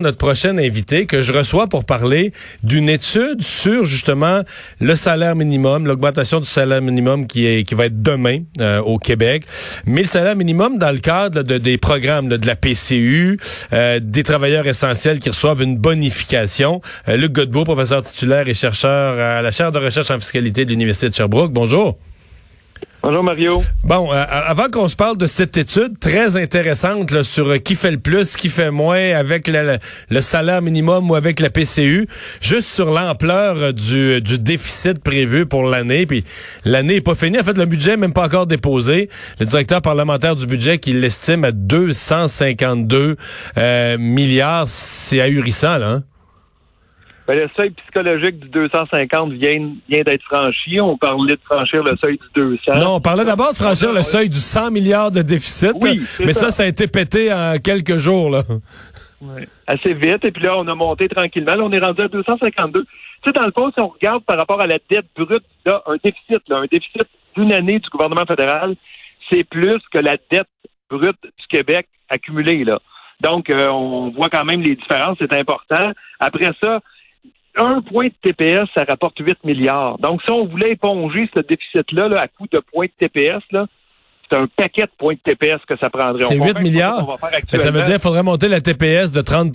[0.00, 4.42] notre prochain invité que je reçois pour parler d'une étude sur justement
[4.78, 9.42] le salaire minimum, l'augmentation du salaire minimum qui est va être demain euh, au Québec,
[9.86, 13.40] mais le salaire minimum dans le cadre de, des programmes de la PCU,
[13.72, 16.80] euh, des travailleurs essentiels qui reçoivent une bonification.
[17.08, 20.70] Euh, Luc Godbout, professeur titulaire et chercheur à la chaire de recherche en fiscalité de
[20.70, 21.52] l'Université de Sherbrooke.
[21.52, 21.98] Bonjour.
[23.00, 23.62] Bonjour Mario.
[23.84, 27.76] Bon, euh, avant qu'on se parle de cette étude très intéressante là, sur euh, qui
[27.76, 29.78] fait le plus, qui fait moins avec le,
[30.10, 32.08] le, salaire minimum ou avec la PCU,
[32.40, 36.24] juste sur l'ampleur euh, du, du, déficit prévu pour l'année, puis
[36.64, 37.38] l'année est pas finie.
[37.38, 39.08] En fait, le budget n'est même pas encore déposé.
[39.38, 43.16] Le directeur parlementaire du budget qui l'estime à 252
[43.98, 45.88] milliards, c'est ahurissant, là.
[45.88, 46.02] Hein?
[47.28, 50.80] Ben, le seuil psychologique du 250 vient, vient d'être franchi.
[50.80, 52.80] On parlait de franchir le seuil du 200.
[52.80, 55.72] Non, on parlait d'abord de franchir le seuil du 100 milliards de déficit.
[55.78, 56.50] Oui, mais ça.
[56.50, 56.62] ça.
[56.62, 58.30] a été pété en quelques jours.
[58.30, 58.44] Là.
[59.66, 60.24] Assez vite.
[60.24, 61.54] Et puis là, on a monté tranquillement.
[61.54, 62.82] Là, on est rendu à 252.
[62.82, 62.88] Tu
[63.26, 65.96] sais, dans le fond, si on regarde par rapport à la dette brute, là, un
[66.02, 67.04] déficit, là, un déficit
[67.36, 68.74] d'une année du gouvernement fédéral,
[69.30, 70.48] c'est plus que la dette
[70.88, 72.64] brute du Québec accumulée.
[72.64, 72.78] Là.
[73.20, 75.92] Donc, euh, on voit quand même les différences, c'est important.
[76.20, 76.80] Après ça,
[77.58, 79.98] un point de TPS, ça rapporte 8 milliards.
[79.98, 83.42] Donc, si on voulait éponger ce déficit-là à coup de points de TPS,
[84.30, 86.24] c'est un paquet de points de TPS que ça prendrait.
[86.24, 87.18] C'est 8 milliards?
[87.52, 89.52] Ça veut dire qu'il faudrait monter la TPS de 30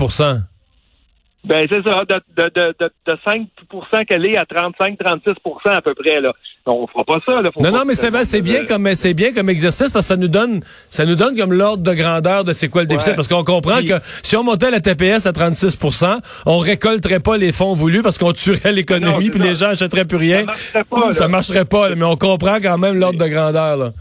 [1.46, 6.22] ben, c'est ça, de, de, de, de 5 qu'elle est à 35-36% à peu près,
[6.22, 6.32] là.
[6.66, 7.50] On fera pas ça, là.
[7.60, 10.30] non, non, mais c'est c'est bien comme, c'est bien comme exercice parce que ça nous
[10.30, 13.16] donne, ça nous donne comme l'ordre de grandeur de c'est quoi le déficit.
[13.16, 17.52] Parce qu'on comprend que si on montait la TPS à 36% on récolterait pas les
[17.52, 20.46] fonds voulus parce qu'on tuerait l'économie puis les gens achèteraient plus rien.
[20.46, 23.92] Ça marcherait pas, Ça marcherait pas, mais on comprend quand même l'ordre de grandeur, là.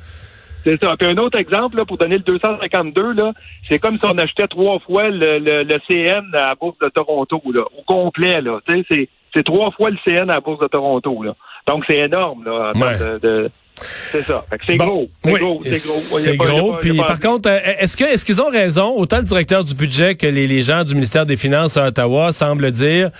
[0.64, 0.94] C'est ça.
[0.98, 3.32] Puis un autre exemple, là, pour donner le 252, là,
[3.68, 7.42] c'est comme si on achetait trois fois le, le, CN à la Bourse de Toronto,
[7.52, 8.60] là, au complet, là.
[8.68, 11.34] C'est, c'est trois fois le CN à la Bourse de Toronto, là.
[11.66, 12.72] Donc, c'est énorme, là,
[13.20, 13.50] de,
[14.10, 14.44] c'est ça.
[14.66, 15.08] C'est gros.
[15.24, 15.62] C'est gros.
[15.64, 16.18] C'est gros.
[16.18, 16.74] C'est gros.
[16.80, 20.14] Puis par contre, euh, est-ce que est-ce qu'ils ont raison, autant le directeur du budget
[20.14, 23.10] que les, les gens du ministère des Finances à Ottawa semblent dire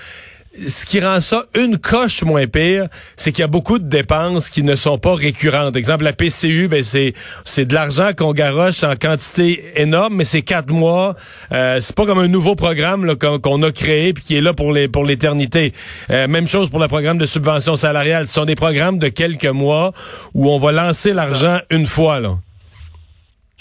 [0.55, 4.51] ce qui rend ça une coche moins pire, c'est qu'il y a beaucoup de dépenses
[4.51, 5.77] qui ne sont pas récurrentes.
[5.77, 7.15] Exemple, la PCU, ben c'est
[7.45, 11.15] c'est de l'argent qu'on garoche en quantité énorme, mais c'est quatre mois.
[11.53, 14.73] Euh, c'est pas comme un nouveau programme qu'on a créé puis qui est là pour
[14.73, 15.73] les pour l'éternité.
[16.11, 18.27] Euh, même chose pour le programme de subvention salariale.
[18.27, 19.93] Ce sont des programmes de quelques mois
[20.35, 22.35] où on va lancer l'argent une fois là.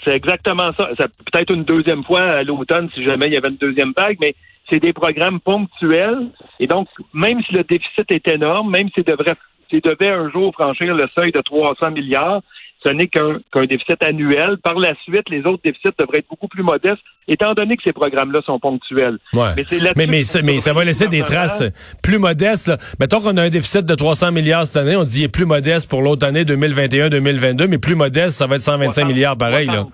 [0.04, 0.88] C'est exactement ça.
[0.98, 4.16] ça Peut-être une deuxième fois à l'automne si jamais il y avait une deuxième vague,
[4.20, 4.34] mais
[4.72, 6.28] c'est des programmes ponctuels.
[6.58, 9.34] Et donc, même si le déficit est énorme, même s'il devrait,
[9.72, 12.40] devait un jour franchir le seuil de 300 milliards,
[12.84, 13.38] ce n'est qu'un
[13.68, 14.58] déficit annuel.
[14.58, 17.92] Par la suite, les autres déficits devraient être beaucoup plus modestes, étant donné que ces
[17.92, 19.18] programmes-là sont ponctuels.
[19.32, 21.62] Mais, mais, ça, va laisser des traces
[22.02, 22.66] plus modestes.
[22.66, 22.78] Là.
[22.98, 25.46] Mettons qu'on a un déficit de 300 milliards cette année, on dit qu'il est plus
[25.46, 29.68] modeste pour l'autre année 2021-2022, mais plus modeste, ça va être 125 milliards pareil.
[29.68, 29.86] Là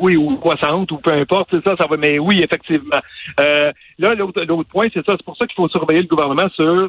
[0.00, 3.00] oui, ou 60, ou peu importe, c'est ça, ça va, mais oui, effectivement.
[3.40, 6.88] Euh, là, l'autre point, c'est ça, c'est pour ça qu'il faut surveiller le gouvernement sur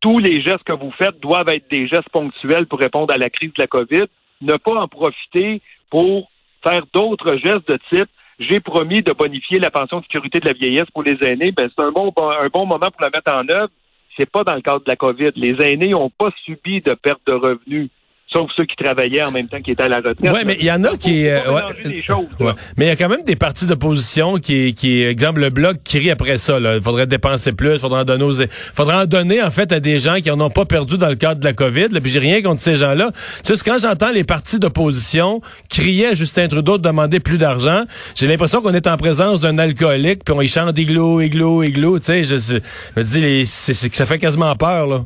[0.00, 3.30] tous les gestes que vous faites doivent être des gestes ponctuels pour répondre à la
[3.30, 4.04] crise de la COVID,
[4.42, 6.30] ne pas en profiter pour
[6.62, 10.54] faire d'autres gestes de type j'ai promis de bonifier la pension de sécurité de la
[10.54, 13.48] vieillesse pour les aînés, ben c'est un bon, un bon moment pour la mettre en
[13.48, 13.70] œuvre.
[14.18, 15.30] C'est pas dans le cadre de la COVID.
[15.36, 17.90] Les aînés n'ont pas subi de perte de revenus
[18.34, 20.18] sauf ceux qui travaillaient en même temps qui étaient à la retraite.
[20.20, 21.28] Oui, mais il y en a qui...
[21.28, 25.50] Euh, ouais, mais il y a quand même des partis d'opposition qui, qui, exemple, le
[25.50, 26.58] Bloc crie après ça.
[26.58, 28.34] Il faudrait dépenser plus, faudrait en donner aux...
[28.74, 31.14] faudrait en donner, en fait, à des gens qui en ont pas perdu dans le
[31.14, 31.88] cadre de la COVID.
[31.90, 33.10] Là, puis j'ai rien contre ces gens-là.
[33.44, 37.84] Tu sais, quand j'entends les partis d'opposition crier à Justin Trudeau de demander plus d'argent,
[38.14, 41.98] j'ai l'impression qu'on est en présence d'un alcoolique, puis on y chante igloo, igloo, igloo.
[41.98, 42.56] Tu sais, je, je,
[42.96, 45.04] je dis, c'est, ça fait quasiment peur, là.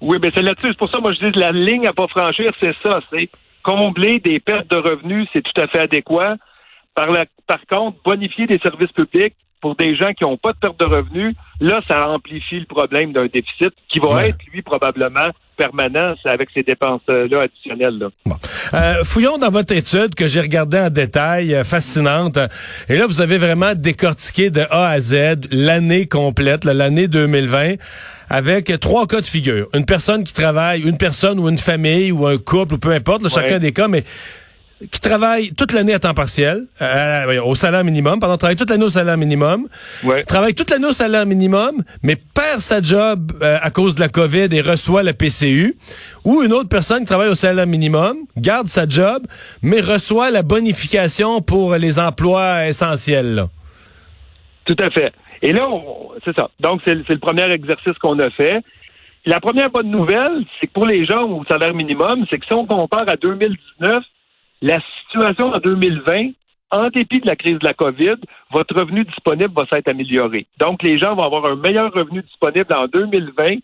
[0.00, 0.68] Oui, mais c'est là-dessus.
[0.68, 3.00] C'est pour ça, moi, je dis la ligne à pas franchir, c'est ça.
[3.10, 3.28] C'est
[3.62, 6.36] combler des pertes de revenus, c'est tout à fait adéquat.
[6.94, 10.58] Par, la, par contre, bonifier des services publics pour des gens qui n'ont pas de
[10.58, 15.28] perte de revenus, là, ça amplifie le problème d'un déficit qui va être, lui, probablement
[15.58, 17.98] permanent avec ces dépenses-là additionnelles.
[17.98, 18.36] Là.
[18.74, 22.38] Euh, fouillons dans votre étude que j'ai regardée en détail, euh, fascinante.
[22.88, 27.74] Et là, vous avez vraiment décortiqué de A à Z l'année complète, l'année 2020
[28.30, 29.68] avec trois cas de figure.
[29.74, 33.26] Une personne qui travaille, une personne ou une famille ou un couple, ou peu importe,
[33.28, 34.04] chacun des cas, mais
[34.90, 38.84] qui travaille toute l'année à temps partiel, euh, au salaire minimum, pardon, travaille toute l'année
[38.84, 39.68] au salaire minimum,
[40.26, 44.08] travaille toute l'année au salaire minimum, mais perd sa job euh, à cause de la
[44.08, 45.76] COVID et reçoit la PCU,
[46.24, 49.26] ou une autre personne qui travaille au salaire minimum, garde sa job,
[49.62, 53.46] mais reçoit la bonification pour les emplois essentiels.
[54.64, 55.12] Tout à fait.
[55.42, 55.68] Et là,
[56.24, 56.50] c'est ça.
[56.60, 58.62] Donc, c'est le premier exercice qu'on a fait.
[59.26, 62.54] La première bonne nouvelle, c'est que pour les gens au salaire minimum, c'est que si
[62.54, 64.04] on compare à 2019,
[64.62, 66.30] la situation en 2020,
[66.70, 68.16] en dépit de la crise de la COVID,
[68.50, 70.46] votre revenu disponible va s'être amélioré.
[70.58, 73.56] Donc, les gens vont avoir un meilleur revenu disponible en 2020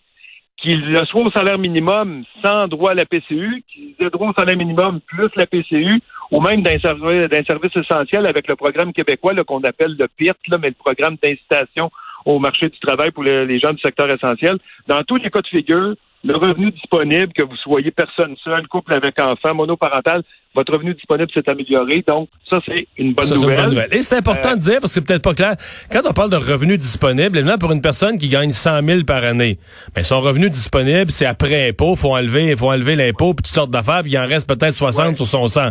[0.57, 4.57] qu'ils soient au salaire minimum sans droit à la PCU, qu'ils aient droit au salaire
[4.57, 6.01] minimum plus la PCU,
[6.31, 10.75] ou même d'un service, essentiel avec le programme québécois qu'on appelle le PIRT, mais le
[10.75, 11.91] programme d'incitation
[12.25, 14.59] au marché du travail pour les, gens du secteur essentiel.
[14.89, 15.95] Dans tous les cas de figure,
[16.25, 20.23] le revenu disponible, que vous soyez personne seule, couple avec enfant, monoparental,
[20.55, 22.03] votre revenu disponible s'est amélioré.
[22.07, 23.89] Donc, ça, c'est une bonne nouvelle.
[23.93, 25.57] Et c'est important euh, de dire, parce que c'est peut-être pas clair,
[25.93, 29.23] quand on parle de revenu disponible, évidemment, pour une personne qui gagne 100 000 par
[29.23, 29.59] année,
[29.95, 33.71] mais son revenu disponible, c'est après impôt, faut enlever, faut enlever l'impôt, puis toutes sortes
[33.71, 35.71] d'affaires, puis il en reste peut-être 60 sur son 100.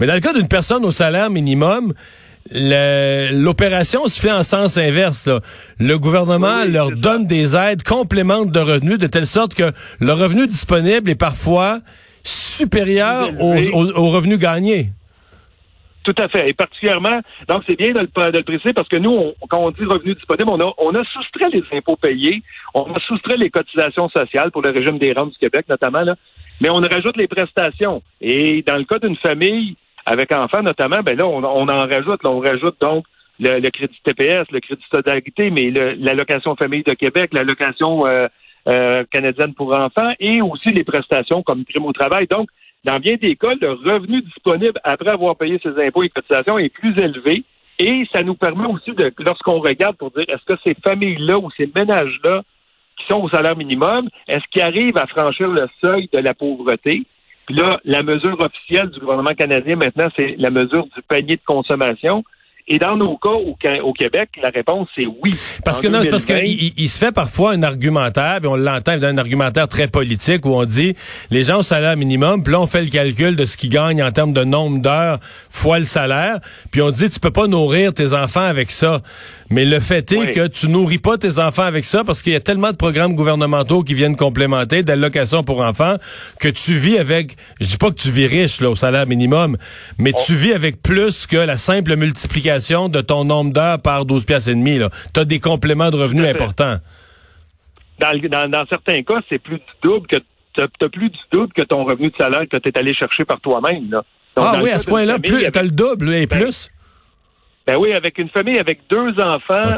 [0.00, 1.92] Mais dans le cas d'une personne au salaire minimum,
[2.50, 5.28] l'opération se fait en sens inverse.
[5.78, 10.46] Le gouvernement leur donne des aides complémentes de revenus de telle sorte que le revenu
[10.46, 11.80] disponible est parfois
[12.24, 14.86] supérieur aux, revenus gagnés.
[16.04, 16.50] Tout à fait.
[16.50, 20.14] Et particulièrement, donc c'est bien de le, préciser parce que nous, quand on dit revenu
[20.14, 22.42] disponible, on a, on a soustrait les impôts payés,
[22.74, 26.16] on a soustrait les cotisations sociales pour le régime des rentes du Québec notamment, là,
[26.60, 28.02] mais on rajoute les prestations.
[28.20, 29.76] Et dans le cas d'une famille
[30.06, 32.20] avec enfants notamment, ben là, on, en rajoute.
[32.24, 33.04] on rajoute donc
[33.40, 38.28] le, crédit TPS, le crédit solidarité, mais l'allocation famille de Québec, l'allocation euh,
[38.68, 42.26] euh, canadienne pour enfants et aussi les prestations comme prime au travail.
[42.28, 42.48] Donc,
[42.84, 46.68] dans bien des cas, le revenu disponible après avoir payé ses impôts et cotisations est
[46.68, 47.44] plus élevé.
[47.78, 51.50] Et ça nous permet aussi de, lorsqu'on regarde pour dire est-ce que ces familles-là ou
[51.56, 52.42] ces ménages-là
[52.96, 57.04] qui sont au salaire minimum, est-ce qu'ils arrivent à franchir le seuil de la pauvreté?
[57.46, 61.42] Puis là, la mesure officielle du gouvernement canadien maintenant, c'est la mesure du panier de
[61.44, 62.24] consommation.
[62.68, 65.34] Et dans nos cas au, Québec, la réponse c'est oui.
[65.64, 68.92] Parce que non, c'est parce qu'il il se fait parfois un argumentaire, puis on l'entend
[68.92, 70.94] un argumentaire très politique où on dit
[71.30, 74.02] les gens au salaire minimum, puis là on fait le calcul de ce qu'ils gagnent
[74.02, 75.18] en termes de nombre d'heures
[75.50, 76.38] fois le salaire,
[76.70, 79.00] puis on dit tu peux pas nourrir tes enfants avec ça.
[79.52, 82.36] Mais le fait est que tu nourris pas tes enfants avec ça parce qu'il y
[82.36, 85.96] a tellement de programmes gouvernementaux qui viennent complémenter d'allocations pour enfants
[86.40, 89.58] que tu vis avec, je dis pas que tu vis riche là au salaire minimum,
[89.98, 94.24] mais tu vis avec plus que la simple multiplication de ton nombre d'heures par 12
[94.24, 94.80] pièces et demi.
[95.12, 96.78] Tu as des compléments de revenus importants.
[98.00, 100.16] Dans, certains cas, c'est plus du double que
[100.56, 103.40] tu plus du double que ton revenu de salaire que tu es allé chercher par
[103.40, 104.02] toi-même
[104.36, 106.70] ah oui, à ce point-là, plus tu as le double et ben, plus.
[107.66, 109.76] Ben oui, avec une famille avec deux enfants,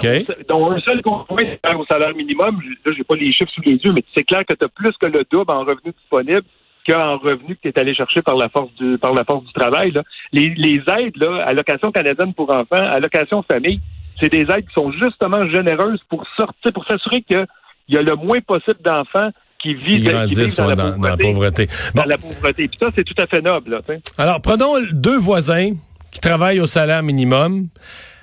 [0.48, 1.44] dont un seul conjoint
[1.76, 4.54] au salaire minimum, là, j'ai pas les chiffres sous les yeux, mais c'est clair que
[4.54, 6.46] tu as plus que le double en revenus disponibles
[6.86, 9.52] qu'en revenus que tu es allé chercher par la force du par la force du
[9.52, 9.90] travail.
[9.92, 10.02] Là.
[10.32, 13.80] Les, les aides, là, allocation canadienne pour enfants, allocation famille,
[14.20, 17.46] c'est des aides qui sont justement généreuses pour sortir, pour s'assurer qu'il
[17.88, 20.66] y a le moins possible d'enfants qui vivent, dans,
[21.08, 21.68] la pauvreté.
[21.94, 22.68] Dans la pauvreté.
[22.68, 23.70] Puis ça, c'est tout à fait noble.
[23.70, 23.80] Là,
[24.18, 25.72] Alors, prenons deux voisins
[26.14, 27.68] qui travaille au salaire minimum.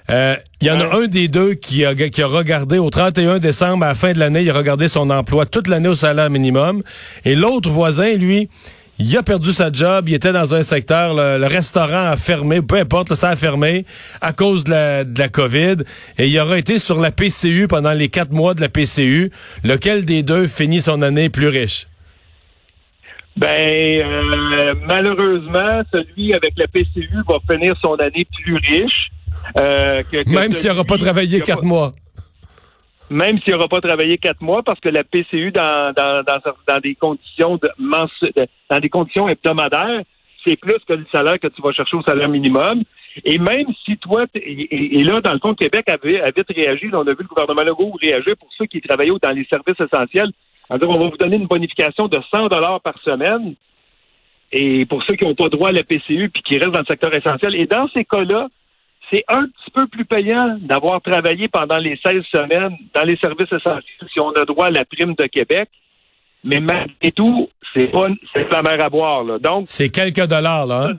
[0.09, 3.39] Euh, il y en a un des deux qui a, qui a regardé au 31
[3.39, 6.29] décembre, à la fin de l'année, il a regardé son emploi toute l'année au salaire
[6.29, 6.83] minimum.
[7.25, 8.49] Et l'autre voisin, lui,
[8.97, 12.77] il a perdu sa job, il était dans un secteur, le, restaurant a fermé, peu
[12.77, 13.85] importe, ça a fermé
[14.21, 15.77] à cause de la, de la COVID.
[16.17, 19.31] Et il aura été sur la PCU pendant les quatre mois de la PCU.
[19.63, 21.87] Lequel des deux finit son année plus riche?
[23.37, 29.11] Ben, euh, malheureusement, celui avec la PCU va finir son année plus riche.
[29.59, 31.91] Euh, que, Même s'il n'aura pas travaillé quatre mois.
[33.09, 36.95] Même s'il n'aura pas travaillé quatre mois, parce que la PCU dans, dans, dans, des
[36.95, 37.69] conditions de,
[38.69, 40.01] dans des conditions hebdomadaires,
[40.45, 42.83] c'est plus que le salaire que tu vas chercher au salaire minimum.
[43.25, 47.11] Et même si toi, et, là, dans le compte Québec a, vite réagi, on a
[47.11, 50.31] vu le gouvernement Legault réagir pour ceux qui travaillaient dans les services essentiels
[50.71, 53.55] on va vous donner une bonification de 100 dollars par semaine.
[54.51, 56.85] Et pour ceux qui n'ont pas droit à la PCU puis qui restent dans le
[56.85, 57.55] secteur essentiel.
[57.55, 58.47] Et dans ces cas-là,
[59.09, 63.51] c'est un petit peu plus payant d'avoir travaillé pendant les 16 semaines dans les services
[63.51, 65.69] essentiels si on a droit à la prime de Québec.
[66.43, 69.23] Mais malgré tout, c'est pas c'est la mer à boire.
[69.23, 69.39] Là.
[69.39, 70.89] Donc c'est quelques dollars là.
[70.89, 70.93] Hein?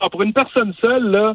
[0.00, 1.34] Ah, pour une personne seule là,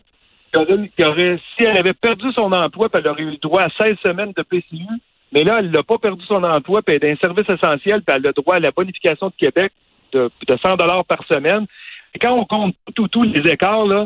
[0.54, 3.70] qui aurait, si elle avait perdu son emploi, puis elle aurait eu le droit à
[3.70, 4.88] 16 semaines de PCU,
[5.34, 8.16] mais là, elle n'a pas perdu son emploi, puis elle est un service essentiel, puis
[8.16, 9.72] elle a le droit à la bonification de Québec
[10.14, 11.66] de, 100 dollars par semaine.
[12.14, 14.06] Et quand on compte tous les écarts, là,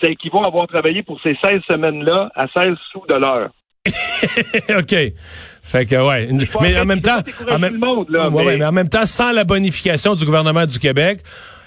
[0.00, 3.50] ça équivaut à avoir travaillé pour ces 16 semaines-là à 16 sous de l'heure.
[4.78, 4.94] OK.
[5.62, 6.28] Fait que, ouais.
[6.62, 7.20] Mais en même temps,
[7.58, 11.20] mais en même temps, sans la bonification du gouvernement du Québec,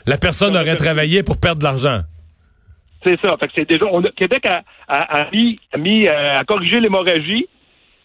[0.05, 2.01] la personne aurait travaillé pour perdre de l'argent.
[3.03, 3.35] C'est ça.
[3.39, 3.85] Fait que c'est déjà.
[3.91, 7.47] On Québec a, a, a, mis, a mis euh, a corrigé l'hémorragie,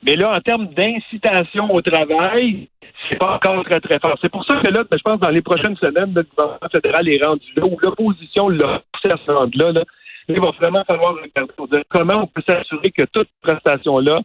[0.02, 2.68] mais là, en termes d'incitation au travail,
[3.08, 4.16] c'est pas encore très, très fort.
[4.20, 7.08] C'est pour ça que là, ben, je pense dans les prochaines semaines, le gouvernement fédéral
[7.08, 9.82] est rendu là, où l'opposition l'a poussé à se rendre là.
[10.28, 14.18] Il va vraiment falloir regarder comment on peut s'assurer que toute prestation-là,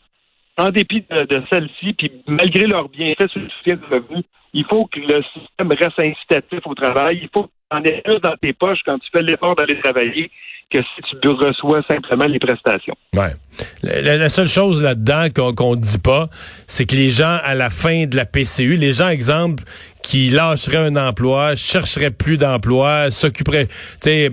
[0.58, 4.66] en dépit de, de celle-ci, puis malgré leurs bienfaits sur le soutien de revenus, il
[4.70, 7.20] faut que le système reste incitatif au travail.
[7.24, 10.30] Il faut en aies plus dans tes poches quand tu fais l'effort d'aller travailler
[10.72, 12.96] que si tu reçois simplement les prestations.
[13.14, 13.36] Ouais.
[13.84, 16.30] La, seule chose là-dedans qu'on qu'on dit pas,
[16.66, 19.64] c'est que les gens, à la fin de la PCU, les gens, exemple,
[20.02, 23.68] qui lâcheraient un emploi, chercheraient plus d'emploi, s'occuperaient,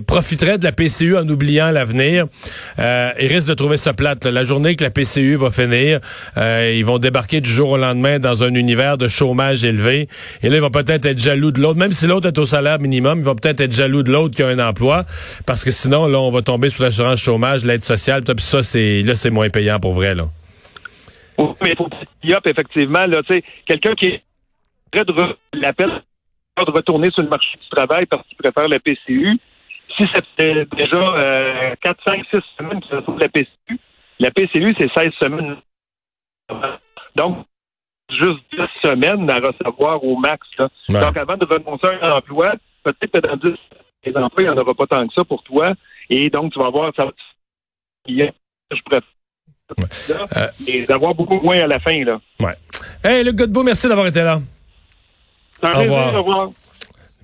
[0.05, 2.25] profiteraient de la PCU en oubliant l'avenir,
[2.79, 4.25] euh, ils risquent de trouver ça plate.
[4.25, 4.31] Là.
[4.31, 5.99] La journée que la PCU va finir,
[6.37, 10.07] euh, ils vont débarquer du jour au lendemain dans un univers de chômage élevé.
[10.41, 11.79] Et là, ils vont peut-être être jaloux de l'autre.
[11.79, 14.43] Même si l'autre est au salaire minimum, ils vont peut-être être jaloux de l'autre qui
[14.43, 15.05] a un emploi.
[15.45, 18.23] Parce que sinon, là, on va tomber sous l'assurance chômage, l'aide sociale.
[18.23, 20.15] Puis ça, c'est là, c'est moins payant pour vrai.
[20.15, 20.25] Là.
[21.37, 21.89] Oui, mais faut
[22.45, 24.23] effectivement, là, tu sais, quelqu'un qui est
[24.91, 25.13] près de
[25.53, 26.01] l'appel
[26.65, 29.37] de retourner sur le marché du travail parce qu'il préfère la PCU.
[29.97, 33.79] Si c'était déjà euh, 4, 5, 6 semaines qu'il retrouve la PCU,
[34.19, 35.55] la PCU, c'est 16 semaines.
[37.15, 37.45] Donc,
[38.09, 40.45] juste 10 semaines à recevoir au max.
[40.57, 40.67] Là.
[40.89, 40.99] Ouais.
[41.01, 43.51] Donc, avant de renoncer à un emploi, peut-être que dans 10
[44.05, 45.73] les emplois, il n'y en aura pas tant que ça pour toi.
[46.09, 47.05] Et donc, tu vas avoir ça.
[48.07, 49.01] Je préfère.
[50.09, 50.47] Là, Euh.
[50.67, 52.03] et d'avoir beaucoup moins à la fin.
[52.03, 52.19] Là.
[52.39, 52.55] Ouais.
[53.03, 54.39] Hey, Luc Godbout, merci d'avoir été là.
[55.61, 56.13] Un Au plaisir, revoir.
[56.15, 56.49] au revoir.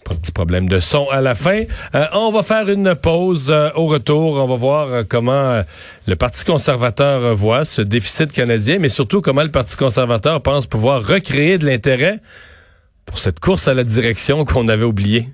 [0.05, 1.63] Petit problème de son à la fin.
[1.95, 4.35] Euh, on va faire une pause euh, au retour.
[4.35, 5.63] On va voir euh, comment
[6.07, 11.03] le Parti conservateur voit ce déficit canadien, mais surtout comment le Parti conservateur pense pouvoir
[11.03, 12.19] recréer de l'intérêt
[13.05, 15.27] pour cette course à la direction qu'on avait oubliée.